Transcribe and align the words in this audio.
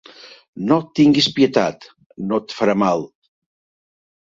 No 0.71 0.77
tinguis 0.99 1.27
pietat, 1.35 1.87
no 2.31 2.41
et 2.45 2.57
farà 2.63 2.77
mal. 2.87 3.07